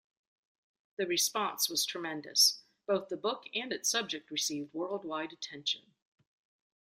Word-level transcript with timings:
The 0.97 1.05
response 1.05 1.69
was 1.69 1.85
tremendous; 1.85 2.63
both 2.87 3.09
the 3.09 3.17
book 3.17 3.43
and 3.53 3.71
its 3.71 3.87
subject 3.91 4.31
received 4.31 4.73
worldwide 4.73 5.31
attention. 5.31 5.93